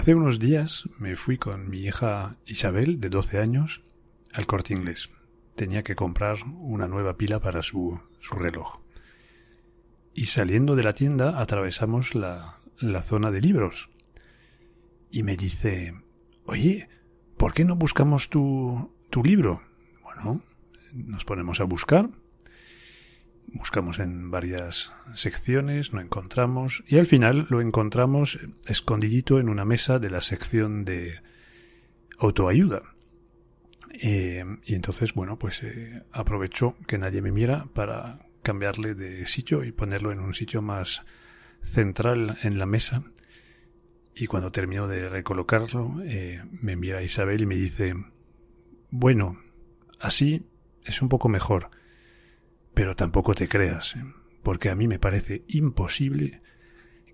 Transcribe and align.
Hace 0.00 0.14
unos 0.14 0.38
días 0.38 0.88
me 0.98 1.14
fui 1.14 1.36
con 1.36 1.68
mi 1.68 1.80
hija 1.80 2.38
Isabel, 2.46 3.00
de 3.00 3.10
12 3.10 3.38
años, 3.38 3.82
al 4.32 4.46
corte 4.46 4.72
inglés. 4.72 5.10
Tenía 5.56 5.82
que 5.82 5.94
comprar 5.94 6.38
una 6.58 6.88
nueva 6.88 7.18
pila 7.18 7.38
para 7.38 7.60
su, 7.60 8.00
su 8.18 8.34
reloj. 8.36 8.80
Y 10.14 10.24
saliendo 10.24 10.74
de 10.74 10.84
la 10.84 10.94
tienda 10.94 11.38
atravesamos 11.38 12.14
la, 12.14 12.60
la 12.78 13.02
zona 13.02 13.30
de 13.30 13.42
libros. 13.42 13.90
Y 15.10 15.22
me 15.22 15.36
dice, 15.36 15.92
oye, 16.46 16.88
¿por 17.36 17.52
qué 17.52 17.66
no 17.66 17.76
buscamos 17.76 18.30
tu, 18.30 18.96
tu 19.10 19.22
libro? 19.22 19.60
Bueno, 20.02 20.40
nos 20.94 21.26
ponemos 21.26 21.60
a 21.60 21.64
buscar 21.64 22.08
Buscamos 23.52 23.98
en 23.98 24.30
varias 24.30 24.92
secciones, 25.14 25.92
no 25.92 26.00
encontramos 26.00 26.84
y 26.86 26.98
al 26.98 27.06
final 27.06 27.46
lo 27.50 27.60
encontramos 27.60 28.38
escondidito 28.66 29.40
en 29.40 29.48
una 29.48 29.64
mesa 29.64 29.98
de 29.98 30.10
la 30.10 30.20
sección 30.20 30.84
de 30.84 31.20
autoayuda. 32.18 32.82
Eh, 33.92 34.44
y 34.64 34.74
entonces, 34.74 35.14
bueno, 35.14 35.38
pues 35.38 35.62
eh, 35.64 36.02
aprovecho 36.12 36.76
que 36.86 36.96
nadie 36.96 37.22
me 37.22 37.32
mira 37.32 37.66
para 37.74 38.20
cambiarle 38.42 38.94
de 38.94 39.26
sitio 39.26 39.64
y 39.64 39.72
ponerlo 39.72 40.12
en 40.12 40.20
un 40.20 40.32
sitio 40.32 40.62
más 40.62 41.04
central 41.62 42.38
en 42.42 42.58
la 42.58 42.66
mesa. 42.66 43.02
Y 44.14 44.26
cuando 44.26 44.52
termino 44.52 44.86
de 44.86 45.08
recolocarlo, 45.08 45.96
eh, 46.04 46.42
me 46.52 46.76
mira 46.76 47.02
Isabel 47.02 47.40
y 47.42 47.46
me 47.46 47.56
dice, 47.56 47.94
bueno, 48.90 49.40
así 49.98 50.46
es 50.84 51.02
un 51.02 51.08
poco 51.08 51.28
mejor 51.28 51.70
pero 52.74 52.96
tampoco 52.96 53.34
te 53.34 53.48
creas, 53.48 53.96
¿eh? 53.96 54.04
porque 54.42 54.70
a 54.70 54.74
mí 54.74 54.88
me 54.88 54.98
parece 54.98 55.44
imposible 55.48 56.42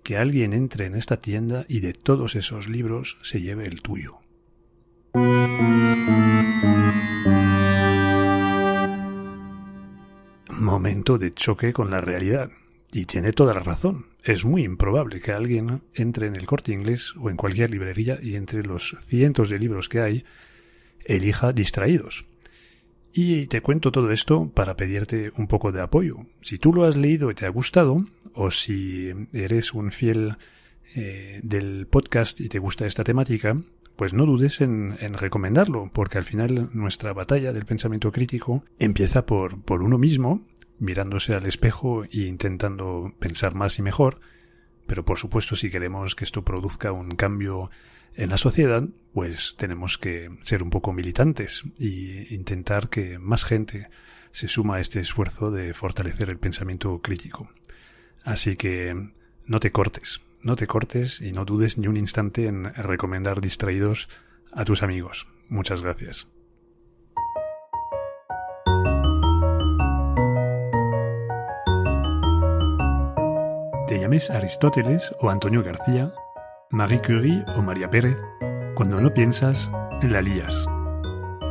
que 0.03 0.17
alguien 0.17 0.53
entre 0.53 0.85
en 0.85 0.95
esta 0.95 1.17
tienda 1.17 1.65
y 1.67 1.81
de 1.81 1.93
todos 1.93 2.35
esos 2.35 2.67
libros 2.67 3.17
se 3.21 3.41
lleve 3.41 3.67
el 3.67 3.81
tuyo. 3.81 4.19
Momento 10.49 11.17
de 11.17 11.33
choque 11.33 11.73
con 11.73 11.91
la 11.91 11.97
realidad. 11.97 12.49
Y 12.91 13.05
tiene 13.05 13.33
toda 13.33 13.53
la 13.53 13.59
razón. 13.59 14.07
Es 14.23 14.45
muy 14.45 14.63
improbable 14.63 15.19
que 15.19 15.31
alguien 15.31 15.81
entre 15.93 16.27
en 16.27 16.35
el 16.35 16.45
corte 16.45 16.71
inglés 16.71 17.13
o 17.17 17.29
en 17.29 17.35
cualquier 17.35 17.71
librería 17.71 18.17
y 18.21 18.35
entre 18.35 18.63
los 18.63 18.95
cientos 18.99 19.49
de 19.49 19.59
libros 19.59 19.89
que 19.89 19.99
hay, 19.99 20.25
elija 21.05 21.51
distraídos. 21.51 22.25
Y 23.19 23.47
te 23.47 23.61
cuento 23.61 23.91
todo 23.91 24.11
esto 24.11 24.51
para 24.53 24.75
pedirte 24.75 25.31
un 25.37 25.47
poco 25.47 25.71
de 25.71 25.81
apoyo. 25.81 26.17
Si 26.43 26.59
tú 26.59 26.71
lo 26.71 26.83
has 26.83 26.95
leído 26.95 27.31
y 27.31 27.33
te 27.33 27.47
ha 27.47 27.49
gustado, 27.49 28.05
o 28.35 28.51
si 28.51 29.11
eres 29.33 29.73
un 29.73 29.91
fiel 29.91 30.37
eh, 30.93 31.39
del 31.41 31.87
podcast 31.87 32.39
y 32.39 32.47
te 32.47 32.59
gusta 32.59 32.85
esta 32.85 33.03
temática, 33.03 33.59
pues 33.95 34.13
no 34.13 34.27
dudes 34.27 34.61
en, 34.61 34.95
recomendarlo, 35.15 35.89
porque 35.91 36.19
al 36.19 36.25
final 36.25 36.69
nuestra 36.73 37.11
batalla 37.11 37.53
del 37.53 37.65
pensamiento 37.65 38.11
crítico 38.11 38.63
empieza 38.77 39.25
por, 39.25 39.63
por 39.63 39.81
uno 39.81 39.97
mismo, 39.97 40.45
mirándose 40.77 41.33
al 41.33 41.47
espejo 41.47 42.03
e 42.03 42.27
intentando 42.27 43.15
pensar 43.17 43.55
más 43.55 43.79
y 43.79 43.81
mejor, 43.81 44.19
pero 44.85 45.03
por 45.05 45.17
supuesto 45.17 45.55
si 45.55 45.71
queremos 45.71 46.13
que 46.13 46.23
esto 46.23 46.43
produzca 46.43 46.91
un 46.91 47.09
cambio 47.09 47.71
en 48.17 48.31
la 48.31 48.37
sociedad, 48.37 48.83
pues 49.13 49.55
tenemos 49.57 49.99
que 49.99 50.31
ser 50.41 50.63
un 50.63 50.71
poco 50.71 50.91
militantes 50.91 51.63
e 51.79 52.27
intentar 52.31 52.89
que 52.89 53.19
más 53.19 53.45
gente 53.45 53.89
se 54.31 54.47
suma 54.47 54.77
a 54.77 54.79
este 54.79 54.99
esfuerzo 54.99 55.51
de 55.51 55.73
fortalecer 55.73 56.29
el 56.29 56.39
pensamiento 56.39 56.99
crítico. 57.01 57.49
Así 58.23 58.55
que 58.55 59.11
no 59.45 59.59
te 59.59 59.71
cortes, 59.71 60.21
no 60.41 60.55
te 60.55 60.65
cortes 60.65 61.21
y 61.21 61.31
no 61.31 61.45
dudes 61.45 61.77
ni 61.77 61.87
un 61.87 61.95
instante 61.95 62.47
en 62.47 62.73
recomendar 62.73 63.39
distraídos 63.39 64.09
a 64.51 64.65
tus 64.65 64.81
amigos. 64.81 65.27
Muchas 65.47 65.81
gracias. 65.81 66.27
Te 73.87 73.99
llames 73.99 74.31
Aristóteles 74.31 75.15
o 75.21 75.29
Antonio 75.29 75.63
García, 75.63 76.11
Marie 76.69 77.01
Curie 77.01 77.45
o 77.55 77.61
María 77.61 77.89
Pérez, 77.89 78.21
cuando 78.75 78.99
no 78.99 79.13
piensas, 79.13 79.71
la 80.01 80.21
lías. 80.21 80.67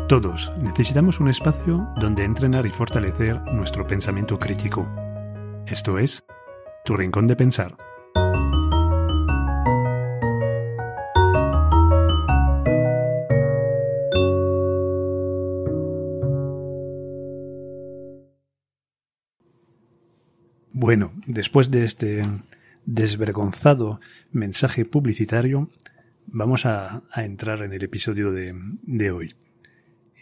Todos 0.09 0.53
necesitamos 0.59 1.21
un 1.21 1.29
espacio 1.29 1.89
donde 1.99 2.23
entrenar 2.25 2.67
y 2.67 2.71
fortalecer 2.71 3.41
nuestro 3.51 3.87
pensamiento 3.87 4.39
crítico. 4.39 4.87
Esto 5.67 5.99
es, 5.99 6.23
tu 6.85 6.97
rincón 6.99 7.27
de 7.27 7.37
pensar. 7.37 7.77
Bueno, 20.75 21.11
después 21.27 21.71
de 21.71 21.85
este 21.87 22.23
desvergonzado 22.87 24.01
mensaje 24.31 24.85
publicitario, 24.85 25.69
vamos 26.27 26.67
a, 26.67 27.03
entrar 27.17 27.63
en 27.63 27.73
el 27.73 27.83
episodio 27.83 28.33
de, 28.33 29.11
hoy. 29.11 29.35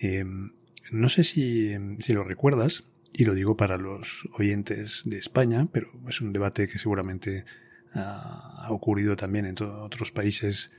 Em, 0.00 0.52
no 0.90 1.08
sé 1.08 1.22
si, 1.22 1.74
lo 2.08 2.24
recuerdas, 2.24 2.84
y 3.12 3.26
lo 3.26 3.34
digo 3.34 3.56
para 3.56 3.76
los 3.76 4.28
oyentes 4.32 5.02
de 5.04 5.18
España, 5.18 5.68
pero 5.70 5.88
es 6.08 6.20
un 6.20 6.32
debate 6.32 6.66
que 6.66 6.78
seguramente 6.78 7.44
ha, 7.92 8.66
ocurrido 8.70 9.14
también 9.14 9.46
en 9.46 9.62
otros 9.62 10.10
países 10.10 10.72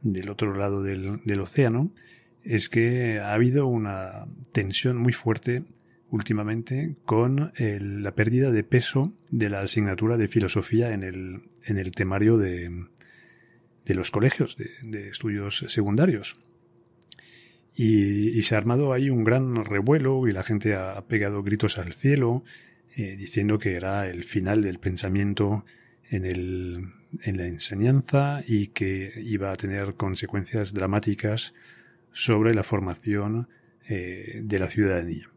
del 0.00 0.30
otro 0.30 0.54
lado 0.54 0.82
del 0.82 1.40
océano, 1.40 1.90
es 2.42 2.68
que 2.68 3.18
ha 3.20 3.32
habido 3.32 3.66
una 3.66 4.26
tensión 4.52 4.98
muy 4.98 5.12
fuerte 5.12 5.64
últimamente 6.10 6.96
con 7.04 7.52
la 7.58 8.14
pérdida 8.14 8.50
de 8.50 8.62
peso 8.62 9.12
de 9.30 9.50
la 9.50 9.60
asignatura 9.60 10.16
de 10.16 10.28
filosofía 10.28 10.92
en 10.92 11.02
el, 11.02 11.42
en 11.64 11.78
el 11.78 11.90
temario 11.90 12.38
de, 12.38 12.86
de 13.84 13.94
los 13.94 14.10
colegios 14.10 14.56
de, 14.82 15.08
estudios 15.08 15.64
secundarios. 15.68 16.36
Y, 17.76 18.40
se 18.42 18.54
ha 18.54 18.58
armado 18.58 18.92
ahí 18.92 19.10
un 19.10 19.24
gran 19.24 19.64
revuelo 19.64 20.28
y 20.28 20.32
la 20.32 20.42
gente 20.42 20.74
ha 20.74 21.00
pegado 21.06 21.42
gritos 21.42 21.78
al 21.78 21.92
cielo 21.92 22.44
eh, 22.96 23.16
diciendo 23.16 23.58
que 23.58 23.74
era 23.74 24.08
el 24.08 24.22
final 24.22 24.62
del 24.62 24.78
pensamiento 24.78 25.64
en, 26.08 26.24
el, 26.24 26.92
en 27.22 27.36
la 27.36 27.46
enseñanza 27.46 28.42
y 28.46 28.68
que 28.68 29.12
iba 29.16 29.50
a 29.50 29.56
tener 29.56 29.94
consecuencias 29.94 30.72
dramáticas 30.72 31.54
sobre 32.12 32.54
la 32.54 32.62
formación 32.62 33.48
eh, 33.88 34.40
de 34.44 34.58
la 34.58 34.68
ciudadanía. 34.68 35.30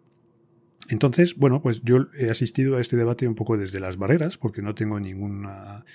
Entonces, 0.89 1.35
bueno, 1.35 1.61
pues 1.61 1.81
yo 1.83 2.07
he 2.17 2.29
asistido 2.29 2.77
a 2.77 2.81
este 2.81 2.95
debate 2.95 3.27
un 3.27 3.35
poco 3.35 3.57
desde 3.57 3.79
las 3.79 3.97
barreras, 3.97 4.37
porque 4.37 4.61
no 4.61 4.73
tengo 4.73 4.99
ninguna 4.99 5.85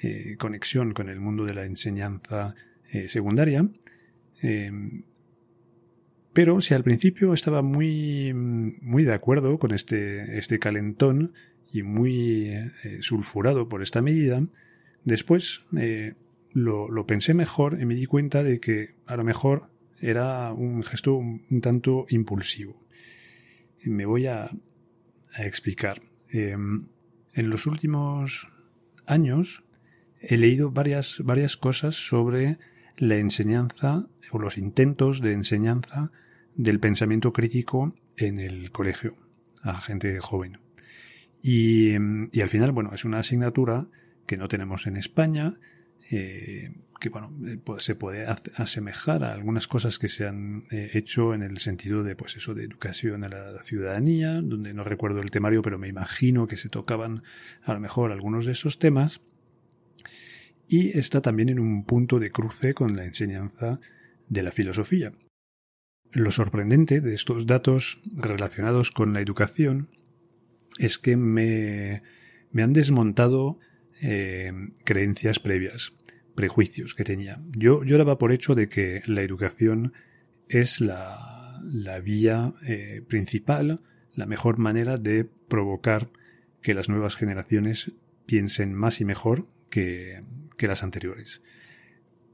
eh, 0.00 0.36
conexión 0.38 0.92
con 0.92 1.08
el 1.08 1.18
mundo 1.18 1.44
de 1.44 1.54
la 1.54 1.64
enseñanza 1.64 2.54
eh, 2.92 3.08
secundaria. 3.08 3.68
Em, 4.40 5.02
pero 6.32 6.60
si 6.60 6.74
al 6.74 6.84
principio 6.84 7.32
estaba 7.32 7.62
muy, 7.62 8.32
muy 8.32 9.02
de 9.02 9.12
acuerdo 9.12 9.58
con 9.58 9.72
este, 9.72 10.38
este 10.38 10.60
calentón 10.60 11.32
y 11.72 11.82
muy 11.82 12.50
eh, 12.50 12.70
sulfurado 13.00 13.68
por 13.68 13.82
esta 13.82 14.02
medida, 14.02 14.46
después 15.02 15.66
lo, 16.52 16.88
lo, 16.88 17.06
pensé 17.06 17.34
mejor 17.34 17.80
y 17.80 17.86
me 17.86 17.96
di 17.96 18.06
cuenta 18.06 18.44
de 18.44 18.60
que 18.60 18.94
a 19.06 19.16
lo 19.16 19.24
mejor 19.24 19.68
era 20.00 20.52
un 20.52 20.84
gesto 20.84 21.16
un 21.16 21.60
tanto 21.60 22.06
impulsivo 22.08 22.87
me 23.84 24.06
voy 24.06 24.26
a, 24.26 24.50
explicar. 25.36 26.00
Em, 26.30 26.86
en 27.34 27.50
los 27.50 27.66
últimos 27.66 28.48
años 29.06 29.62
he 30.20 30.36
leído 30.36 30.70
varias, 30.70 31.20
varias 31.22 31.56
cosas 31.56 31.94
sobre 31.94 32.58
la 32.96 33.16
enseñanza 33.16 34.08
o 34.32 34.38
los 34.38 34.58
intentos 34.58 35.20
de 35.20 35.32
enseñanza 35.32 36.10
del 36.56 36.80
pensamiento 36.80 37.32
crítico 37.32 37.94
en 38.16 38.40
el 38.40 38.72
colegio 38.72 39.16
a 39.62 39.80
gente 39.80 40.18
joven. 40.20 40.58
Y, 41.42 41.90
em, 41.90 42.30
y 42.32 42.40
al 42.40 42.48
final, 42.48 42.72
bueno, 42.72 42.90
es 42.92 43.04
una 43.04 43.20
asignatura 43.20 43.86
que 44.26 44.36
no 44.36 44.48
tenemos 44.48 44.86
en 44.86 44.96
España, 44.96 45.58
eh, 46.10 46.72
que 47.00 47.08
bueno, 47.10 47.32
eh, 47.46 47.58
se 47.78 47.94
puede 47.94 48.26
asemejar 48.26 49.22
a 49.24 49.32
algunas 49.32 49.68
cosas 49.68 49.98
que 49.98 50.08
se 50.08 50.26
han 50.26 50.64
eh, 50.70 50.90
hecho 50.94 51.34
en 51.34 51.42
el 51.42 51.58
sentido 51.58 52.02
de, 52.02 52.16
pues 52.16 52.36
eso, 52.36 52.54
de 52.54 52.64
educación 52.64 53.24
a 53.24 53.28
la 53.28 53.62
ciudadanía, 53.62 54.40
donde 54.42 54.74
no 54.74 54.84
recuerdo 54.84 55.20
el 55.20 55.30
temario, 55.30 55.62
pero 55.62 55.78
me 55.78 55.88
imagino 55.88 56.46
que 56.46 56.56
se 56.56 56.68
tocaban 56.68 57.22
a 57.62 57.74
lo 57.74 57.80
mejor 57.80 58.10
algunos 58.10 58.46
de 58.46 58.52
esos 58.52 58.78
temas. 58.78 59.20
Y 60.68 60.98
está 60.98 61.22
también 61.22 61.48
en 61.48 61.60
un 61.60 61.84
punto 61.84 62.18
de 62.18 62.30
cruce 62.30 62.74
con 62.74 62.96
la 62.96 63.04
enseñanza 63.04 63.80
de 64.28 64.42
la 64.42 64.50
filosofía. 64.50 65.12
Lo 66.12 66.30
sorprendente 66.30 67.00
de 67.00 67.14
estos 67.14 67.46
datos 67.46 68.02
relacionados 68.14 68.90
con 68.90 69.12
la 69.12 69.20
educación 69.20 69.88
es 70.78 70.98
que 70.98 71.16
me, 71.16 72.02
me 72.50 72.62
han 72.62 72.72
desmontado 72.72 73.58
creencias 74.84 75.40
previas 75.40 75.92
prejuicios 76.38 76.94
que 76.94 77.02
tenía. 77.02 77.40
Yo, 77.56 77.82
yo 77.82 77.98
daba 77.98 78.16
por 78.16 78.30
hecho 78.30 78.54
de 78.54 78.68
que 78.68 79.02
la 79.06 79.22
educación 79.22 79.92
es 80.48 80.80
la, 80.80 81.60
la 81.64 81.98
vía 81.98 82.54
eh, 82.64 83.02
principal, 83.08 83.80
la 84.14 84.26
mejor 84.26 84.58
manera 84.58 84.96
de 84.96 85.24
provocar 85.24 86.10
que 86.62 86.74
las 86.74 86.88
nuevas 86.88 87.16
generaciones 87.16 87.92
piensen 88.24 88.72
más 88.72 89.00
y 89.00 89.04
mejor 89.04 89.48
que, 89.70 90.22
que 90.56 90.68
las 90.68 90.84
anteriores. 90.84 91.42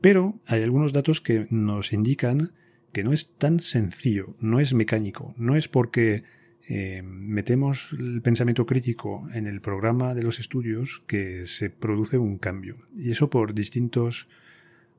Pero 0.01 0.41
hay 0.47 0.63
algunos 0.63 0.93
datos 0.93 1.23
que 1.23 1.47
nos 1.49 1.95
indican 1.95 2.53
que 2.93 3.05
no 3.05 3.13
es 3.15 3.35
tan 3.37 3.59
sencillo, 3.59 4.37
no 4.39 4.61
es 4.61 4.75
mecánico, 4.75 5.35
no 5.39 5.57
es 5.57 5.69
porque 5.69 6.25
eh, 6.67 7.03
metemos 7.03 7.95
el 7.99 8.23
pensamiento 8.23 8.65
crítico 8.65 9.29
en 9.35 9.47
el 9.47 9.61
programa 9.61 10.15
de 10.15 10.23
los 10.23 10.41
estudios 10.41 11.03
que 11.07 11.45
se 11.45 11.69
produce 11.69 12.17
un 12.17 12.39
cambio. 12.39 12.79
Y 12.95 13.11
eso 13.11 13.29
por 13.29 13.53
distintos 13.55 14.29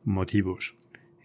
motivos. 0.04 0.76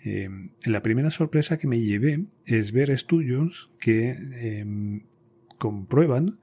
Eh, 0.02 0.30
la 0.64 0.80
primera 0.80 1.10
sorpresa 1.10 1.58
que 1.58 1.68
me 1.68 1.80
llevé 1.80 2.24
es 2.46 2.72
ver 2.72 2.90
estudios 2.90 3.70
que 3.78 4.16
eh, 4.18 5.02
comprueban 5.58 6.38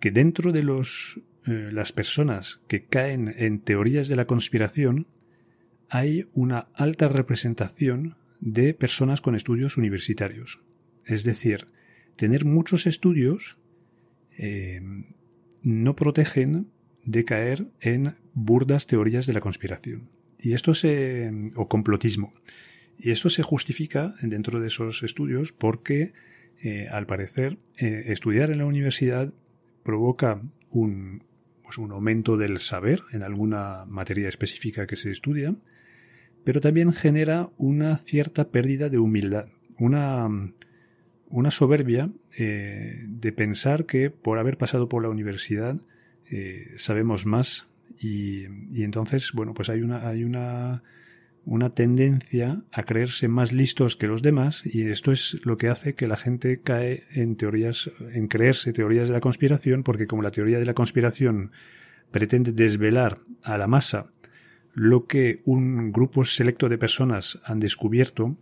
que 0.00 0.10
dentro 0.10 0.52
de 0.52 0.62
los, 0.62 1.20
las 1.44 1.92
personas 1.92 2.62
que 2.68 2.84
caen 2.84 3.34
en 3.36 3.58
teorías 3.58 4.08
de 4.08 4.16
la 4.16 4.26
conspiración 4.26 5.08
hay 5.90 6.26
una 6.32 6.68
alta 6.74 7.08
representación 7.08 8.16
de 8.40 8.74
personas 8.74 9.20
con 9.20 9.34
estudios 9.34 9.76
universitarios. 9.76 10.60
Es 11.04 11.24
decir, 11.24 11.66
tener 12.18 12.44
muchos 12.44 12.86
estudios 12.86 13.58
eh, 14.36 14.82
no 15.62 15.94
protegen 15.94 16.68
de 17.04 17.24
caer 17.24 17.68
en 17.80 18.16
burdas 18.34 18.86
teorías 18.86 19.26
de 19.26 19.32
la 19.32 19.40
conspiración. 19.40 20.10
Y 20.38 20.52
esto 20.52 20.74
se. 20.74 21.32
o 21.54 21.68
complotismo. 21.68 22.34
Y 22.98 23.10
esto 23.10 23.30
se 23.30 23.44
justifica 23.44 24.16
dentro 24.20 24.60
de 24.60 24.66
esos 24.66 25.04
estudios 25.04 25.52
porque, 25.52 26.12
eh, 26.60 26.88
al 26.90 27.06
parecer, 27.06 27.58
eh, 27.76 28.06
estudiar 28.06 28.50
en 28.50 28.58
la 28.58 28.66
universidad 28.66 29.32
provoca 29.84 30.42
un, 30.70 31.22
pues 31.62 31.78
un 31.78 31.92
aumento 31.92 32.36
del 32.36 32.58
saber 32.58 33.02
en 33.12 33.22
alguna 33.22 33.84
materia 33.86 34.28
específica 34.28 34.88
que 34.88 34.96
se 34.96 35.12
estudia, 35.12 35.54
pero 36.44 36.60
también 36.60 36.92
genera 36.92 37.50
una 37.56 37.96
cierta 37.96 38.50
pérdida 38.50 38.88
de 38.88 38.98
humildad, 38.98 39.46
una, 39.78 40.28
una 41.30 41.50
soberbia 41.50 42.10
eh, 42.36 43.04
de 43.06 43.32
pensar 43.32 43.86
que 43.86 44.10
por 44.10 44.38
haber 44.38 44.58
pasado 44.58 44.88
por 44.88 45.02
la 45.02 45.08
universidad 45.08 45.76
eh, 46.30 46.72
sabemos 46.76 47.26
más 47.26 47.68
y, 48.00 48.46
y, 48.70 48.84
entonces, 48.84 49.32
bueno, 49.32 49.54
pues 49.54 49.70
hay 49.70 49.82
una, 49.82 50.08
hay 50.08 50.22
una, 50.22 50.82
una 51.44 51.70
tendencia 51.70 52.62
a 52.72 52.82
creerse 52.82 53.26
más 53.26 53.52
listos 53.52 53.96
que 53.96 54.06
los 54.06 54.20
demás 54.20 54.62
y 54.64 54.88
esto 54.90 55.12
es 55.12 55.40
lo 55.44 55.56
que 55.56 55.68
hace 55.68 55.94
que 55.94 56.06
la 56.06 56.18
gente 56.18 56.60
cae 56.60 57.04
en 57.10 57.36
teorías, 57.36 57.90
en 58.12 58.28
creerse 58.28 58.72
teorías 58.74 59.08
de 59.08 59.14
la 59.14 59.20
conspiración 59.20 59.82
porque 59.82 60.06
como 60.06 60.22
la 60.22 60.30
teoría 60.30 60.58
de 60.58 60.66
la 60.66 60.74
conspiración 60.74 61.50
pretende 62.10 62.52
desvelar 62.52 63.20
a 63.42 63.56
la 63.56 63.66
masa 63.66 64.10
lo 64.74 65.06
que 65.06 65.40
un 65.44 65.90
grupo 65.90 66.24
selecto 66.24 66.68
de 66.68 66.78
personas 66.78 67.40
han 67.44 67.58
descubierto, 67.58 68.36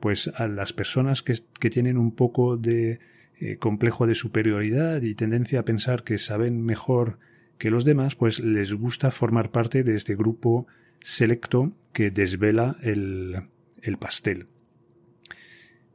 pues 0.00 0.28
a 0.28 0.48
las 0.48 0.72
personas 0.72 1.22
que, 1.22 1.70
tienen 1.70 1.98
un 1.98 2.12
poco 2.12 2.56
de 2.56 3.00
eh, 3.38 3.56
complejo 3.58 4.06
de 4.06 4.14
superioridad 4.14 5.02
y 5.02 5.14
tendencia 5.14 5.60
a 5.60 5.64
pensar 5.64 6.02
que 6.02 6.18
saben 6.18 6.62
mejor 6.62 7.18
que 7.58 7.70
los 7.70 7.84
demás, 7.84 8.16
pues 8.16 8.40
les 8.40 8.72
gusta 8.72 9.10
formar 9.10 9.50
parte 9.50 9.84
de 9.84 9.94
este 9.94 10.16
grupo 10.16 10.66
selecto 11.00 11.72
que 11.92 12.10
desvela 12.10 12.76
el, 12.82 13.42
el 13.82 13.98
pastel. 13.98 14.46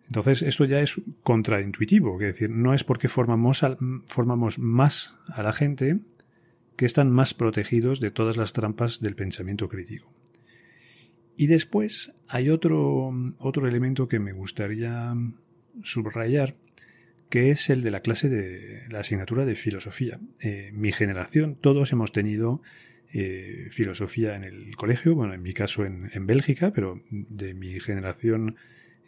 Entonces, 0.07 0.43
esto 0.43 0.65
ya 0.65 0.81
es 0.81 1.01
contraintuitivo, 1.23 2.21
es 2.21 2.27
decir, 2.27 2.51
no 2.51 2.75
es 2.75 2.83
porque 2.83 3.09
formamos, 3.09 3.65
formamos 4.05 4.59
más 4.59 5.17
a 5.27 5.41
la 5.41 5.51
gente, 5.51 5.99
que 6.75 6.85
están 6.85 7.09
más 7.09 7.33
protegidos 7.33 7.99
de 7.99 8.11
todas 8.11 8.37
las 8.37 8.53
trampas 8.53 8.99
del 8.99 9.15
pensamiento 9.15 9.67
crítico. 9.67 10.13
Y 11.37 11.47
después 11.47 12.13
hay 12.27 12.49
otro, 12.49 13.13
otro 13.37 13.67
elemento 13.67 14.07
que 14.07 14.19
me 14.19 14.31
gustaría 14.31 15.13
subrayar, 15.83 16.55
que 17.29 17.51
es 17.51 17.69
el 17.69 17.81
de 17.81 17.91
la 17.91 18.01
clase 18.01 18.29
de 18.29 18.87
la 18.89 18.99
asignatura 18.99 19.45
de 19.45 19.55
filosofía. 19.55 20.19
Eh, 20.39 20.71
mi 20.73 20.91
generación, 20.91 21.55
todos 21.55 21.91
hemos 21.91 22.11
tenido 22.11 22.61
eh, 23.13 23.67
filosofía 23.71 24.35
en 24.35 24.43
el 24.43 24.75
colegio, 24.75 25.15
bueno, 25.15 25.33
en 25.33 25.41
mi 25.41 25.53
caso 25.53 25.85
en, 25.85 26.09
en 26.13 26.25
Bélgica, 26.25 26.71
pero 26.73 27.01
de 27.09 27.53
mi 27.53 27.79
generación, 27.79 28.55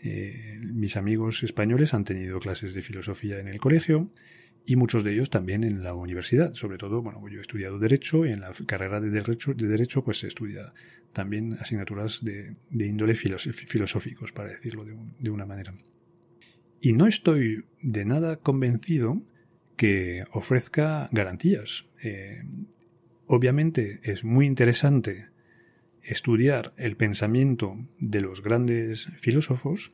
eh, 0.03 0.59
mis 0.62 0.97
amigos 0.97 1.44
españoles 1.44 1.94
han 1.94 2.03
tenido 2.03 2.39
clases 2.39 2.74
de 2.74 2.81
filosofía 2.81 3.39
en 3.39 3.47
el 3.47 3.59
colegio 3.59 4.09
y 4.69 4.75
muchos 4.75 5.05
de 5.05 5.13
ellos 5.13 5.29
también 5.29 5.63
en 5.63 5.81
la 5.81 5.93
universidad. 5.93 6.53
Sobre 6.53 6.77
todo, 6.77 7.01
bueno, 7.01 7.25
yo 7.29 7.37
he 7.37 7.41
estudiado 7.41 7.79
Derecho 7.79 8.25
y 8.25 8.31
en 8.31 8.41
la 8.41 8.51
carrera 8.65 8.99
de 8.99 9.09
Derecho, 9.09 9.53
de 9.53 9.65
derecho 9.65 10.03
pues 10.03 10.19
se 10.19 10.27
estudia 10.27 10.73
también 11.13 11.53
asignaturas 11.53 12.23
de, 12.23 12.57
índole 12.71 13.15
filosóficos, 13.15 14.33
para 14.33 14.49
decirlo 14.49 14.83
de, 14.83 15.29
una 15.29 15.45
manera. 15.45 15.73
Y 16.81 16.91
no 16.91 17.07
estoy 17.07 17.63
de 17.81 18.03
nada 18.03 18.35
convencido 18.35 19.21
que 19.77 20.25
ofrezca 20.33 21.07
garantías. 21.13 21.85
Eh, 22.03 22.43
obviamente 23.25 24.01
es 24.03 24.25
muy 24.25 24.45
interesante 24.45 25.29
estudiar 26.03 26.73
el 26.75 26.97
pensamiento 26.97 27.77
de 27.99 28.19
los 28.19 28.43
grandes 28.43 29.05
filósofos, 29.15 29.93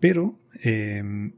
pero 0.00 0.38
eh, 0.64 1.32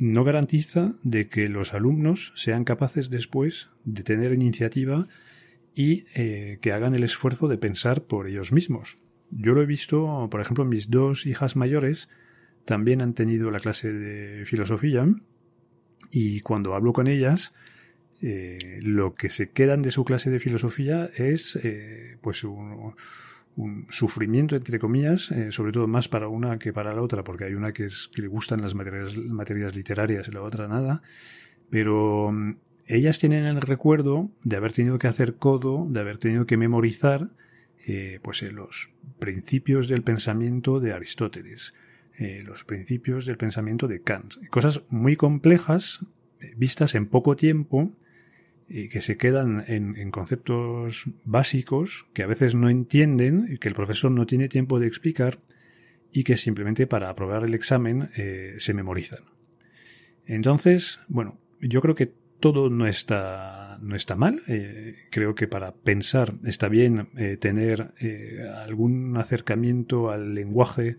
no 0.00 0.24
garantiza 0.24 0.94
de 1.04 1.28
que 1.28 1.48
los 1.48 1.74
alumnos 1.74 2.32
sean 2.34 2.64
capaces 2.64 3.10
después 3.10 3.68
de 3.84 4.02
tener 4.02 4.32
iniciativa 4.32 5.08
y 5.74 6.04
eh, 6.14 6.58
que 6.62 6.72
hagan 6.72 6.94
el 6.94 7.04
esfuerzo 7.04 7.48
de 7.48 7.58
pensar 7.58 8.04
por 8.04 8.26
ellos 8.26 8.50
mismos. 8.50 8.98
Yo 9.30 9.52
lo 9.52 9.62
he 9.62 9.66
visto, 9.66 10.28
por 10.30 10.40
ejemplo, 10.40 10.64
mis 10.64 10.88
dos 10.88 11.26
hijas 11.26 11.54
mayores 11.54 12.08
también 12.64 13.02
han 13.02 13.12
tenido 13.12 13.50
la 13.50 13.60
clase 13.60 13.92
de 13.92 14.46
filosofía 14.46 15.06
y 16.10 16.40
cuando 16.40 16.74
hablo 16.74 16.94
con 16.94 17.06
ellas, 17.06 17.52
eh, 18.22 18.80
lo 18.82 19.14
que 19.14 19.28
se 19.28 19.50
quedan 19.50 19.82
de 19.82 19.90
su 19.90 20.04
clase 20.04 20.30
de 20.30 20.40
filosofía 20.40 21.10
es 21.14 21.56
eh, 21.62 22.16
pues 22.22 22.42
un, 22.42 22.94
un 23.56 23.86
sufrimiento, 23.90 24.56
entre 24.56 24.78
comillas, 24.78 25.30
eh, 25.30 25.52
sobre 25.52 25.72
todo 25.72 25.86
más 25.86 26.08
para 26.08 26.28
una 26.28 26.58
que 26.58 26.72
para 26.72 26.94
la 26.94 27.02
otra, 27.02 27.24
porque 27.24 27.44
hay 27.44 27.54
una 27.54 27.72
que, 27.72 27.86
es, 27.86 28.10
que 28.14 28.22
le 28.22 28.28
gustan 28.28 28.62
las 28.62 28.74
materias, 28.74 29.74
literarias 29.74 30.28
y 30.28 30.32
la 30.32 30.42
otra 30.42 30.68
nada, 30.68 31.02
pero 31.68 32.30
mm, 32.32 32.56
ellas 32.86 33.18
tienen 33.18 33.44
el 33.44 33.60
recuerdo 33.60 34.30
de 34.42 34.56
haber 34.56 34.72
tenido 34.72 34.98
que 34.98 35.08
hacer 35.08 35.36
codo, 35.36 35.86
de 35.88 36.00
haber 36.00 36.18
tenido 36.18 36.46
que 36.46 36.56
memorizar 36.56 37.30
eh, 37.86 38.20
pues 38.22 38.42
eh, 38.42 38.52
los 38.52 38.90
principios 39.18 39.88
del 39.88 40.02
pensamiento 40.02 40.80
de 40.80 40.92
Aristóteles, 40.92 41.74
los 42.44 42.64
principios 42.64 43.24
del 43.24 43.38
pensamiento 43.38 43.88
de 43.88 44.02
Kant, 44.02 44.34
cosas 44.50 44.82
muy 44.90 45.16
complejas 45.16 46.04
vistas 46.54 46.94
en 46.94 47.06
poco 47.06 47.34
tiempo 47.34 47.94
y 48.72 48.88
que 48.88 49.00
se 49.00 49.16
quedan 49.16 49.64
en, 49.66 50.10
conceptos 50.12 51.06
básicos 51.24 52.06
que 52.14 52.22
a 52.22 52.28
veces 52.28 52.54
no 52.54 52.70
entienden 52.70 53.46
y 53.50 53.58
que 53.58 53.68
el 53.68 53.74
profesor 53.74 54.12
no 54.12 54.26
tiene 54.26 54.48
tiempo 54.48 54.78
de 54.78 54.86
explicar 54.86 55.40
y 56.12 56.22
que 56.22 56.36
simplemente 56.36 56.86
para 56.86 57.10
aprobar 57.10 57.42
el 57.42 57.54
examen 57.54 58.10
eh, 58.16 58.54
se 58.58 58.72
memorizan. 58.72 59.24
Entonces, 60.24 61.00
bueno, 61.08 61.40
yo 61.60 61.80
creo 61.80 61.96
que 61.96 62.12
todo 62.38 62.70
no 62.70 62.86
está, 62.86 63.78
no 63.82 63.96
está 63.96 64.14
mal. 64.14 64.40
Eh, 64.46 64.94
creo 65.10 65.34
que 65.34 65.48
para 65.48 65.74
pensar 65.74 66.34
está 66.44 66.68
bien 66.68 67.08
eh, 67.16 67.36
tener 67.38 67.92
algún 68.54 69.16
acercamiento 69.16 70.10
al 70.10 70.34
lenguaje 70.34 70.96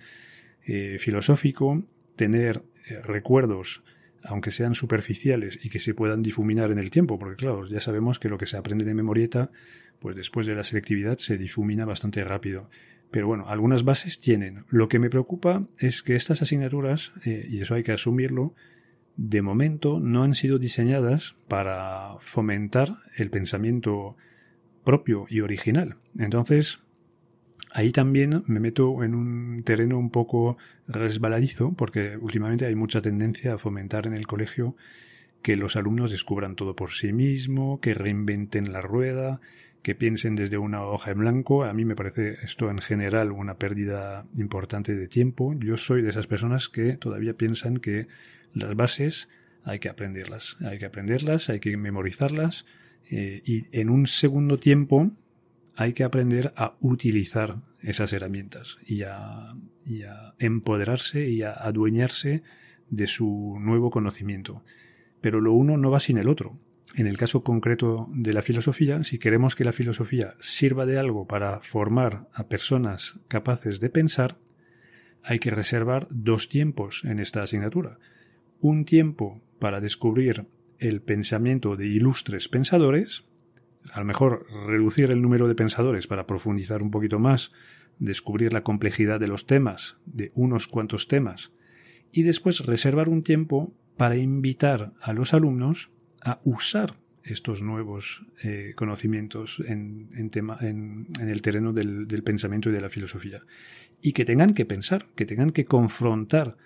filosófico, 0.99 1.83
tener 2.15 2.61
recuerdos 3.03 3.83
aunque 4.23 4.51
sean 4.51 4.75
superficiales 4.75 5.59
y 5.63 5.69
que 5.69 5.79
se 5.79 5.93
puedan 5.93 6.21
difuminar 6.21 6.71
en 6.71 6.79
el 6.79 6.91
tiempo, 6.91 7.17
porque 7.19 7.35
claro, 7.35 7.67
ya 7.67 7.79
sabemos 7.79 8.19
que 8.19 8.29
lo 8.29 8.37
que 8.37 8.45
se 8.45 8.57
aprende 8.57 8.85
de 8.85 8.93
memorieta, 8.93 9.51
pues 9.99 10.15
después 10.15 10.47
de 10.47 10.55
la 10.55 10.63
selectividad 10.63 11.17
se 11.17 11.37
difumina 11.37 11.85
bastante 11.85 12.23
rápido. 12.23 12.69
Pero 13.11 13.27
bueno, 13.27 13.49
algunas 13.49 13.83
bases 13.83 14.19
tienen. 14.19 14.65
Lo 14.69 14.87
que 14.87 14.99
me 14.99 15.09
preocupa 15.09 15.67
es 15.77 16.01
que 16.01 16.15
estas 16.15 16.41
asignaturas, 16.41 17.13
eh, 17.25 17.45
y 17.49 17.61
eso 17.61 17.75
hay 17.75 17.83
que 17.83 17.91
asumirlo, 17.91 18.55
de 19.17 19.41
momento 19.41 19.99
no 19.99 20.23
han 20.23 20.33
sido 20.33 20.57
diseñadas 20.57 21.35
para 21.47 22.15
fomentar 22.19 22.97
el 23.17 23.29
pensamiento 23.29 24.15
propio 24.83 25.25
y 25.29 25.41
original. 25.41 25.97
Entonces, 26.17 26.79
Ahí 27.73 27.91
también 27.91 28.43
me 28.47 28.59
meto 28.59 29.03
en 29.03 29.15
un 29.15 29.63
terreno 29.63 29.97
un 29.97 30.09
poco 30.09 30.57
resbaladizo, 30.87 31.73
porque 31.73 32.17
últimamente 32.17 32.65
hay 32.65 32.75
mucha 32.75 33.01
tendencia 33.01 33.53
a 33.53 33.57
fomentar 33.57 34.07
en 34.07 34.13
el 34.13 34.27
colegio 34.27 34.75
que 35.41 35.55
los 35.55 35.75
alumnos 35.75 36.11
descubran 36.11 36.55
todo 36.55 36.75
por 36.75 36.91
sí 36.91 37.13
mismo, 37.13 37.79
que 37.79 37.93
reinventen 37.93 38.73
la 38.73 38.81
rueda, 38.81 39.39
que 39.81 39.95
piensen 39.95 40.35
desde 40.35 40.57
una 40.57 40.83
hoja 40.83 41.11
en 41.11 41.19
blanco. 41.19 41.63
A 41.63 41.73
mí 41.73 41.85
me 41.85 41.95
parece 41.95 42.37
esto 42.43 42.69
en 42.69 42.79
general 42.79 43.31
una 43.31 43.55
pérdida 43.55 44.25
importante 44.37 44.93
de 44.93 45.07
tiempo. 45.07 45.55
Yo 45.57 45.77
soy 45.77 46.01
de 46.01 46.09
esas 46.09 46.27
personas 46.27 46.69
que 46.69 46.97
todavía 46.97 47.33
piensan 47.33 47.77
que 47.77 48.07
las 48.53 48.75
bases 48.75 49.29
hay 49.63 49.79
que 49.79 49.89
aprenderlas, 49.89 50.57
hay 50.61 50.77
que 50.77 50.85
aprenderlas, 50.85 51.49
hay 51.49 51.59
que 51.59 51.77
memorizarlas 51.77 52.65
eh, 53.09 53.41
y 53.45 53.65
en 53.71 53.89
un 53.89 54.07
segundo 54.07 54.57
tiempo 54.57 55.11
hay 55.75 55.93
que 55.93 56.03
aprender 56.03 56.53
a 56.55 56.75
utilizar 56.79 57.57
esas 57.81 58.13
herramientas 58.13 58.77
y 58.85 59.03
a, 59.03 59.55
y 59.85 60.03
a 60.03 60.33
empoderarse 60.39 61.29
y 61.29 61.41
a 61.41 61.51
adueñarse 61.51 62.43
de 62.89 63.07
su 63.07 63.57
nuevo 63.59 63.89
conocimiento. 63.89 64.63
Pero 65.21 65.41
lo 65.41 65.53
uno 65.53 65.77
no 65.77 65.91
va 65.91 65.99
sin 65.99 66.17
el 66.17 66.27
otro. 66.27 66.59
En 66.95 67.07
el 67.07 67.17
caso 67.17 67.43
concreto 67.43 68.09
de 68.11 68.33
la 68.33 68.41
filosofía, 68.41 69.03
si 69.03 69.17
queremos 69.17 69.55
que 69.55 69.63
la 69.63 69.71
filosofía 69.71 70.33
sirva 70.39 70.85
de 70.85 70.99
algo 70.99 71.25
para 71.25 71.61
formar 71.61 72.27
a 72.33 72.47
personas 72.47 73.19
capaces 73.29 73.79
de 73.79 73.89
pensar, 73.89 74.37
hay 75.23 75.39
que 75.39 75.51
reservar 75.51 76.07
dos 76.09 76.49
tiempos 76.49 77.03
en 77.05 77.19
esta 77.19 77.43
asignatura. 77.43 77.97
Un 78.59 78.83
tiempo 78.83 79.41
para 79.59 79.79
descubrir 79.79 80.47
el 80.79 81.01
pensamiento 81.01 81.77
de 81.77 81.87
ilustres 81.87 82.49
pensadores, 82.49 83.23
a 83.91 83.99
lo 83.99 84.05
mejor 84.05 84.45
reducir 84.67 85.11
el 85.11 85.21
número 85.21 85.47
de 85.47 85.55
pensadores 85.55 86.07
para 86.07 86.27
profundizar 86.27 86.81
un 86.81 86.91
poquito 86.91 87.19
más, 87.19 87.51
descubrir 87.99 88.53
la 88.53 88.63
complejidad 88.63 89.19
de 89.19 89.27
los 89.27 89.45
temas, 89.45 89.97
de 90.05 90.31
unos 90.35 90.67
cuantos 90.67 91.07
temas, 91.07 91.51
y 92.11 92.23
después 92.23 92.65
reservar 92.65 93.09
un 93.09 93.23
tiempo 93.23 93.73
para 93.97 94.17
invitar 94.17 94.93
a 95.01 95.13
los 95.13 95.33
alumnos 95.33 95.91
a 96.21 96.39
usar 96.43 96.97
estos 97.23 97.61
nuevos 97.61 98.25
eh, 98.43 98.73
conocimientos 98.75 99.61
en, 99.67 100.09
en, 100.13 101.29
el 101.29 101.41
terreno 101.41 101.73
del, 101.73 102.23
pensamiento 102.23 102.69
y 102.69 102.73
de 102.73 102.81
la 102.81 102.89
filosofía. 102.89 103.41
Y 104.01 104.13
que 104.13 104.25
tengan 104.25 104.53
que 104.53 104.65
pensar, 104.65 105.07
que 105.15 105.25
tengan 105.25 105.51
que 105.51 105.65
confrontar 105.65 106.57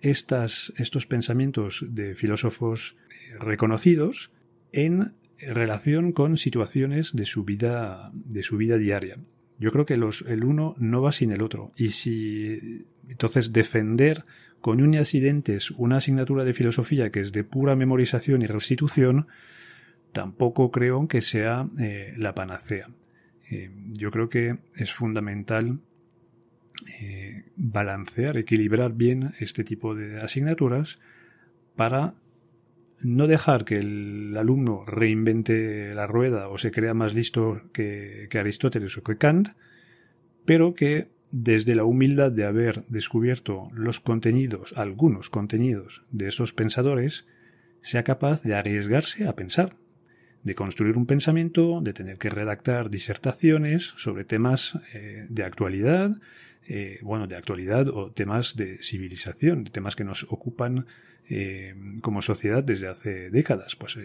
estas, 0.00 0.72
estos 0.76 1.06
pensamientos 1.06 1.84
de 1.88 2.14
filósofos 2.14 2.96
eh, 3.10 3.38
reconocidos 3.40 4.30
en 4.72 5.14
relación 5.38 6.12
con 6.12 6.36
situaciones 6.36 7.14
de 7.14 7.24
su 7.24 7.44
vida, 7.44 8.10
de 8.14 8.42
su 8.42 8.56
vida 8.56 8.76
diaria. 8.76 9.18
Yo 9.58 9.70
creo 9.70 9.86
que 9.86 9.96
los, 9.96 10.22
el 10.22 10.44
uno 10.44 10.74
no 10.78 11.02
va 11.02 11.12
sin 11.12 11.30
el 11.30 11.42
otro. 11.42 11.72
Y 11.76 11.88
si 11.88 12.86
entonces 13.08 13.52
defender 13.52 14.24
con 14.60 14.82
uñas 14.82 15.14
y 15.14 15.20
dientes 15.20 15.70
una 15.72 15.98
asignatura 15.98 16.44
de 16.44 16.52
filosofía 16.52 17.10
que 17.10 17.20
es 17.20 17.32
de 17.32 17.44
pura 17.44 17.76
memorización 17.76 18.42
y 18.42 18.46
restitución, 18.46 19.28
tampoco 20.12 20.70
creo 20.70 21.08
que 21.08 21.20
sea 21.20 21.68
eh, 21.78 22.14
la 22.16 22.34
panacea. 22.34 22.88
Eh, 23.50 23.70
yo 23.92 24.10
creo 24.10 24.28
que 24.28 24.58
es 24.74 24.92
fundamental 24.92 25.80
eh, 27.00 27.44
balancear, 27.56 28.36
equilibrar 28.36 28.94
bien 28.94 29.34
este 29.38 29.64
tipo 29.64 29.94
de 29.94 30.18
asignaturas 30.18 30.98
para 31.74 32.14
no 33.02 33.26
dejar 33.26 33.64
que 33.64 33.76
el 33.76 34.36
alumno 34.36 34.84
reinvente 34.86 35.94
la 35.94 36.06
rueda 36.06 36.48
o 36.48 36.58
se 36.58 36.70
crea 36.70 36.94
más 36.94 37.14
listo 37.14 37.62
que, 37.72 38.28
Aristóteles 38.34 38.96
o 38.98 39.02
que 39.02 39.16
Kant, 39.16 39.50
pero 40.44 40.74
que 40.74 41.08
desde 41.30 41.74
la 41.74 41.84
humildad 41.84 42.32
de 42.32 42.44
haber 42.44 42.84
descubierto 42.86 43.68
los 43.72 44.00
contenidos, 44.00 44.72
algunos 44.76 45.28
contenidos 45.28 46.04
de 46.10 46.28
esos 46.28 46.52
pensadores, 46.52 47.26
sea 47.82 48.04
capaz 48.04 48.42
de 48.42 48.54
arriesgarse 48.54 49.28
a 49.28 49.34
pensar, 49.34 49.76
de 50.42 50.54
construir 50.54 50.96
un 50.96 51.06
pensamiento, 51.06 51.80
de 51.80 51.92
tener 51.92 52.18
que 52.18 52.30
redactar 52.30 52.88
disertaciones 52.88 53.82
sobre 53.96 54.24
temas 54.24 54.78
eh, 54.94 55.26
de 55.28 55.44
actualidad, 55.44 56.12
eh, 56.68 56.98
bueno, 57.02 57.26
de 57.26 57.36
actualidad 57.36 57.88
o 57.88 58.10
temas 58.12 58.56
de 58.56 58.78
civilización, 58.82 59.64
temas 59.64 59.96
que 59.96 60.04
nos 60.04 60.24
ocupan 60.24 60.86
eh, 61.28 61.74
como 62.02 62.22
sociedad 62.22 62.62
desde 62.62 62.88
hace 62.88 63.30
décadas, 63.30 63.76
pues 63.76 63.98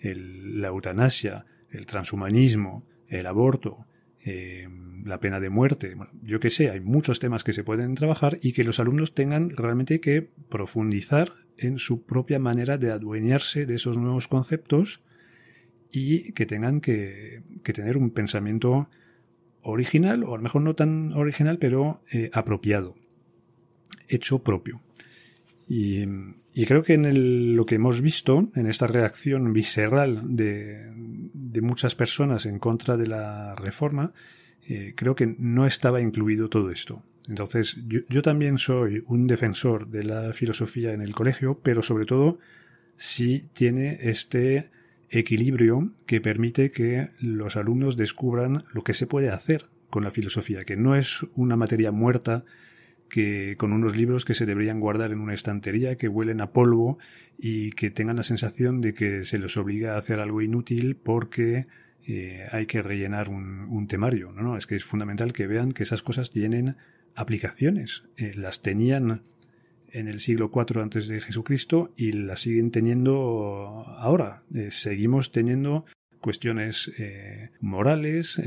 la 0.00 0.68
eutanasia, 0.68 1.46
el 1.70 1.86
transhumanismo, 1.86 2.86
el 3.08 3.26
aborto, 3.26 3.86
eh, 4.24 4.68
la 5.04 5.20
pena 5.20 5.40
de 5.40 5.48
muerte, 5.48 5.96
yo 6.22 6.40
que 6.40 6.50
sé, 6.50 6.70
hay 6.70 6.80
muchos 6.80 7.20
temas 7.20 7.44
que 7.44 7.52
se 7.52 7.64
pueden 7.64 7.94
trabajar 7.94 8.38
y 8.42 8.52
que 8.52 8.64
los 8.64 8.80
alumnos 8.80 9.14
tengan 9.14 9.50
realmente 9.50 10.00
que 10.00 10.28
profundizar 10.48 11.32
en 11.56 11.78
su 11.78 12.04
propia 12.04 12.38
manera 12.38 12.78
de 12.78 12.90
adueñarse 12.90 13.64
de 13.64 13.76
esos 13.76 13.96
nuevos 13.96 14.28
conceptos 14.28 15.00
y 15.90 16.32
que 16.32 16.46
tengan 16.46 16.80
que, 16.80 17.42
tener 17.62 17.96
un 17.96 18.10
pensamiento 18.10 18.90
original, 19.68 20.24
o 20.24 20.34
a 20.34 20.36
lo 20.38 20.42
mejor 20.42 20.62
no 20.62 20.74
tan 20.74 21.12
original, 21.12 21.58
pero 21.58 22.02
eh, 22.12 22.30
apropiado, 22.32 22.94
hecho 24.08 24.42
propio. 24.42 24.80
Y, 25.68 26.04
creo 26.66 26.82
que 26.82 26.94
en 26.94 27.54
lo 27.54 27.66
que 27.66 27.76
hemos 27.76 28.00
visto, 28.00 28.50
en 28.54 28.66
esta 28.66 28.86
reacción 28.86 29.52
visceral 29.52 30.36
de, 30.36 30.90
muchas 31.60 31.94
personas 31.94 32.46
en 32.46 32.58
contra 32.58 32.96
de 32.96 33.06
la 33.06 33.54
reforma, 33.54 34.12
eh, 34.66 34.94
creo 34.96 35.14
que 35.14 35.36
no 35.38 35.66
estaba 35.66 36.00
incluido 36.00 36.48
todo 36.48 36.70
esto. 36.70 37.02
Entonces, 37.28 37.76
yo, 37.86 38.22
también 38.22 38.56
soy 38.56 39.04
un 39.06 39.26
defensor 39.26 39.88
de 39.88 40.02
la 40.02 40.32
filosofía 40.32 40.94
en 40.94 41.02
el 41.02 41.14
colegio, 41.14 41.60
pero 41.62 41.82
sobre 41.82 42.06
todo 42.06 42.38
si 42.96 43.48
tiene 43.52 43.98
este 44.00 44.70
equilibrio 45.10 45.92
que 46.06 46.20
permite 46.20 46.70
que 46.70 47.10
los 47.18 47.56
alumnos 47.56 47.96
descubran 47.96 48.64
lo 48.72 48.82
que 48.82 48.94
se 48.94 49.06
puede 49.06 49.30
hacer 49.30 49.66
con 49.90 50.04
la 50.04 50.10
filosofía, 50.10 50.64
que 50.64 50.76
no 50.76 50.96
es 50.96 51.26
una 51.34 51.56
materia 51.56 51.92
muerta 51.92 52.44
que 53.08 53.56
con 53.56 53.72
unos 53.72 53.96
libros 53.96 54.24
que 54.24 54.34
se 54.34 54.46
deberían 54.46 54.80
guardar 54.80 55.12
en 55.12 55.20
una 55.20 55.34
estantería, 55.34 55.96
que 55.96 56.08
huelen 56.08 56.40
a 56.40 56.52
polvo 56.52 56.98
y 57.38 57.70
que 57.72 57.90
tengan 57.90 58.16
la 58.16 58.22
sensación 58.22 58.80
de 58.80 58.94
que 58.94 59.24
se 59.24 59.38
les 59.38 59.56
obliga 59.56 59.94
a 59.94 59.98
hacer 59.98 60.20
algo 60.20 60.42
inútil 60.42 60.96
porque 60.96 61.66
eh, 62.06 62.46
hay 62.52 62.66
que 62.66 62.82
rellenar 62.82 63.28
un, 63.28 63.86
temario. 63.88 64.32
No, 64.32 64.42
no, 64.42 64.56
es 64.56 64.66
que 64.66 64.76
es 64.76 64.84
fundamental 64.84 65.32
que 65.32 65.46
vean 65.46 65.72
que 65.72 65.82
esas 65.82 66.02
cosas 66.02 66.30
tienen 66.30 66.76
aplicaciones. 67.14 68.04
Eh, 68.16 68.32
las 68.34 68.62
tenían 68.62 69.22
en 69.92 70.08
el 70.08 70.20
siglo 70.20 70.50
IV 70.54 70.80
antes 70.82 71.08
de 71.08 71.20
Jesucristo 71.20 71.92
y 71.96 72.12
las 72.12 72.40
siguen 72.40 72.70
teniendo 72.70 73.84
ahora. 73.98 74.42
Eh, 74.54 74.68
seguimos 74.70 75.32
teniendo 75.32 75.84
cuestiones 76.20 76.90
morales, 77.60 78.40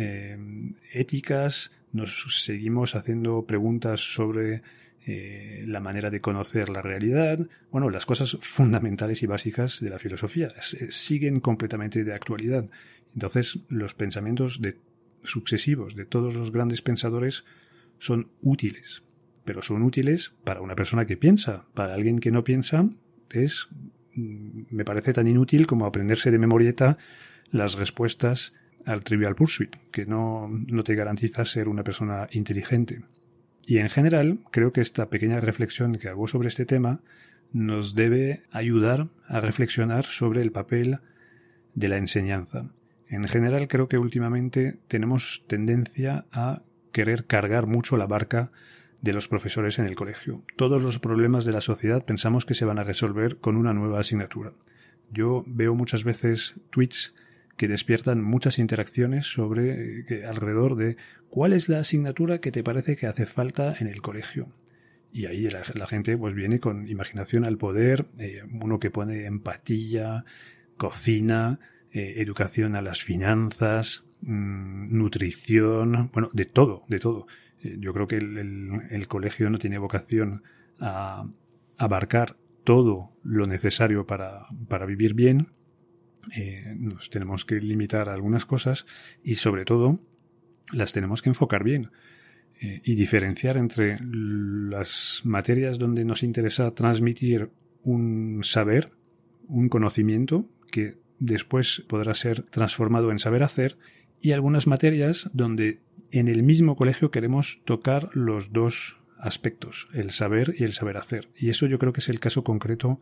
éticas, 0.91 1.71
nos 1.93 2.43
seguimos 2.43 2.95
haciendo 2.95 3.45
preguntas 3.45 4.01
sobre 4.01 4.61
eh, 5.07 5.63
la 5.67 5.79
manera 5.79 6.11
de 6.11 6.21
conocer 6.21 6.69
la 6.69 6.83
realidad, 6.83 7.39
bueno, 7.71 7.89
las 7.89 8.05
cosas 8.05 8.37
fundamentales 8.39 9.23
y 9.23 9.25
básicas 9.25 9.79
de 9.79 9.89
la 9.89 9.97
filosofía 9.97 10.49
eh, 10.49 10.91
siguen 10.91 11.39
completamente 11.39 12.03
de 12.03 12.13
actualidad. 12.13 12.69
Entonces, 13.15 13.57
los 13.67 13.95
pensamientos 13.95 14.61
de, 14.61 14.77
sucesivos 15.23 15.95
de 15.95 16.05
todos 16.05 16.35
los 16.35 16.51
grandes 16.51 16.83
pensadores 16.83 17.45
son 17.97 18.29
útiles, 18.41 19.01
pero 19.45 19.61
son 19.61 19.83
útiles 19.83 20.33
para 20.43 20.61
una 20.61 20.75
persona 20.75 21.05
que 21.05 21.17
piensa. 21.17 21.65
Para 21.73 21.93
alguien 21.93 22.19
que 22.19 22.31
no 22.31 22.43
piensa, 22.43 22.89
es, 23.31 23.69
mm, 24.15 24.63
me 24.69 24.85
parece 24.85 25.13
tan 25.13 25.27
inútil 25.27 25.67
como 25.67 25.85
aprenderse 25.85 26.31
de 26.31 26.39
memorieta 26.39 26.97
las 27.51 27.75
respuestas 27.75 28.53
al 28.85 29.03
Trivial 29.03 29.35
Pursuit, 29.35 29.75
que 29.91 30.05
no, 30.05 30.47
no 30.49 30.83
te 30.83 30.95
garantiza 30.95 31.45
ser 31.45 31.67
una 31.67 31.83
persona 31.83 32.27
inteligente. 32.31 33.03
Y 33.65 33.77
en 33.77 33.89
general, 33.89 34.39
creo 34.51 34.71
que 34.71 34.81
esta 34.81 35.09
pequeña 35.09 35.39
reflexión 35.39 35.95
que 35.97 36.09
hago 36.09 36.27
sobre 36.27 36.47
este 36.47 36.65
tema 36.65 37.01
nos 37.53 37.95
debe 37.95 38.43
ayudar 38.51 39.09
a 39.27 39.41
reflexionar 39.41 40.05
sobre 40.05 40.41
el 40.41 40.51
papel 40.51 40.99
de 41.75 41.89
la 41.89 41.97
enseñanza. 41.97 42.71
En 43.07 43.27
general, 43.27 43.67
creo 43.67 43.87
que 43.87 43.97
últimamente 43.97 44.79
tenemos 44.87 45.43
tendencia 45.47 46.25
a 46.31 46.61
querer 46.91 47.25
cargar 47.25 47.67
mucho 47.67 47.97
la 47.97 48.07
barca 48.07 48.51
de 49.01 49.13
los 49.13 49.27
profesores 49.27 49.79
en 49.79 49.85
el 49.85 49.95
colegio. 49.95 50.43
Todos 50.55 50.81
los 50.81 50.99
problemas 50.99 51.45
de 51.45 51.51
la 51.51 51.61
sociedad 51.61 52.05
pensamos 52.05 52.45
que 52.45 52.53
se 52.53 52.65
van 52.65 52.79
a 52.79 52.83
resolver 52.83 53.37
con 53.37 53.57
una 53.57 53.73
nueva 53.73 53.99
asignatura. 53.99 54.53
Yo 55.11 55.43
veo 55.47 55.75
muchas 55.75 56.03
veces 56.03 56.61
tweets 56.69 57.13
que 57.57 57.67
despiertan 57.67 58.23
muchas 58.23 58.59
interacciones 58.59 59.27
sobre 59.27 60.05
que, 60.05 60.25
alrededor 60.25 60.75
de 60.75 60.97
cuál 61.29 61.53
es 61.53 61.67
la 61.69 61.79
asignatura 61.79 62.39
que 62.39 62.51
te 62.51 62.63
parece 62.63 62.95
que 62.95 63.07
hace 63.07 63.25
falta 63.25 63.75
en 63.79 63.87
el 63.87 64.01
colegio. 64.01 64.49
Y 65.11 65.25
ahí 65.25 65.47
la, 65.49 65.87
gente 65.87 66.17
pues 66.17 66.33
viene 66.33 66.59
con 66.59 66.87
imaginación 66.87 67.43
al 67.43 67.57
poder, 67.57 68.05
eh, 68.17 68.43
uno 68.61 68.79
que 68.79 68.91
pone 68.91 69.25
empatía, 69.25 70.23
cocina, 70.77 71.59
eh, 71.91 72.13
educación 72.17 72.75
a 72.77 72.81
las 72.81 73.03
finanzas, 73.03 74.05
mm, 74.21 74.85
nutrición, 74.89 76.09
bueno, 76.13 76.29
de 76.31 76.45
todo, 76.45 76.83
de 76.87 76.99
todo. 76.99 77.27
Yo 77.61 77.93
creo 77.93 78.07
que 78.07 78.17
el, 78.17 78.37
el, 78.89 79.07
colegio 79.07 79.49
no 79.49 79.57
tiene 79.57 79.77
vocación 79.77 80.43
a 80.79 81.27
abarcar 81.77 82.37
todo 82.63 83.11
lo 83.23 83.45
necesario 83.45 84.05
para, 84.05 84.47
para 84.67 84.85
vivir 84.85 85.13
bien, 85.13 85.49
eh, 86.35 86.75
nos 86.77 87.09
tenemos 87.09 87.45
que 87.45 87.55
limitar 87.55 88.07
a 88.07 88.13
algunas 88.13 88.45
cosas 88.45 88.85
y 89.23 89.35
sobre 89.35 89.65
todo 89.65 89.99
las 90.71 90.93
tenemos 90.93 91.21
que 91.21 91.29
enfocar 91.29 91.63
bien 91.63 91.89
eh, 92.59 92.81
y 92.85 92.95
diferenciar 92.95 93.57
entre 93.57 93.97
las 94.01 95.21
materias 95.23 95.79
donde 95.79 96.05
nos 96.05 96.21
interesa 96.21 96.73
transmitir 96.75 97.49
un 97.83 98.41
saber, 98.43 98.91
un 99.47 99.67
conocimiento 99.67 100.47
que 100.71 100.97
después 101.17 101.83
podrá 101.87 102.13
ser 102.13 102.43
transformado 102.43 103.11
en 103.11 103.19
saber 103.19 103.43
hacer 103.43 103.77
y 104.21 104.31
algunas 104.31 104.67
materias 104.67 105.29
donde 105.33 105.79
en 106.11 106.27
el 106.27 106.43
mismo 106.43 106.75
colegio 106.75 107.11
queremos 107.11 107.61
tocar 107.65 108.09
los 108.13 108.51
dos 108.51 108.97
aspectos, 109.17 109.87
el 109.93 110.11
saber 110.11 110.55
y 110.57 110.63
el 110.63 110.73
saber 110.73 110.97
hacer. 110.97 111.29
Y 111.35 111.49
eso 111.49 111.67
yo 111.67 111.79
creo 111.79 111.93
que 111.93 112.01
es 112.01 112.09
el 112.09 112.19
caso 112.19 112.43
concreto 112.43 112.99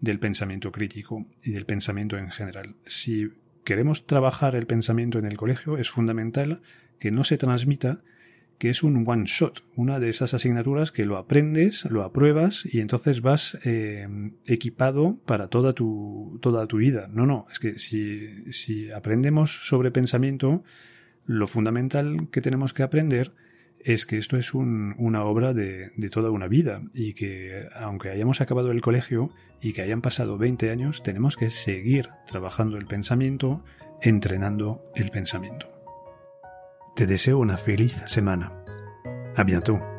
del 0.00 0.18
pensamiento 0.18 0.72
crítico 0.72 1.26
y 1.42 1.52
del 1.52 1.64
pensamiento 1.64 2.18
en 2.18 2.30
general. 2.30 2.74
Si 2.86 3.32
queremos 3.64 4.06
trabajar 4.06 4.56
el 4.56 4.66
pensamiento 4.66 5.18
en 5.18 5.24
el 5.24 5.36
colegio, 5.36 5.78
es 5.78 5.90
fundamental 5.90 6.60
que 6.98 7.10
no 7.10 7.24
se 7.24 7.38
transmita 7.38 8.00
que 8.58 8.70
es 8.70 8.82
un 8.82 9.04
one 9.06 9.24
shot, 9.26 9.62
una 9.74 9.98
de 9.98 10.08
esas 10.08 10.34
asignaturas 10.34 10.92
que 10.92 11.04
lo 11.04 11.16
aprendes, 11.16 11.84
lo 11.86 12.02
apruebas 12.04 12.64
y 12.64 12.80
entonces 12.80 13.20
vas 13.20 13.58
eh, 13.64 14.06
equipado 14.46 15.18
para 15.26 15.48
toda 15.48 15.72
tu, 15.72 16.38
toda 16.40 16.66
tu 16.66 16.76
vida. 16.76 17.08
No, 17.12 17.26
no, 17.26 17.46
es 17.50 17.58
que 17.58 17.78
si, 17.78 18.52
si 18.52 18.90
aprendemos 18.90 19.66
sobre 19.66 19.90
pensamiento, 19.90 20.62
lo 21.26 21.46
fundamental 21.46 22.28
que 22.30 22.40
tenemos 22.40 22.72
que 22.72 22.82
aprender 22.82 23.32
es 23.84 24.06
que 24.06 24.18
esto 24.18 24.36
es 24.36 24.54
una 24.54 25.24
obra 25.24 25.54
de, 25.54 25.90
de, 25.96 26.10
toda 26.10 26.30
una 26.30 26.46
vida 26.46 26.82
y 26.94 27.14
que 27.14 27.68
aunque 27.74 28.10
hayamos 28.10 28.40
acabado 28.40 28.70
el 28.70 28.80
colegio 28.80 29.30
y 29.60 29.72
que 29.72 29.82
hayan 29.82 30.02
pasado 30.02 30.38
20 30.38 30.70
años, 30.70 31.02
tenemos 31.02 31.36
que 31.36 31.50
seguir 31.50 32.08
trabajando 32.26 32.76
el 32.76 32.86
pensamiento, 32.86 33.64
entrenando 34.00 34.84
el 34.94 35.10
pensamiento. 35.10 35.71
Te 36.94 37.06
deseo 37.06 37.38
una 37.38 37.56
feliz 37.56 38.02
semana. 38.06 38.52
A 39.36 39.44
bientôt. 39.44 39.91